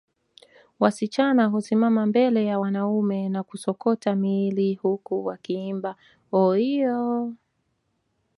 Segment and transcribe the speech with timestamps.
[0.79, 5.95] Wasichana husimama mbele ya wanaume na kusokota miili huku wakiimba
[6.31, 7.33] Oiiiyo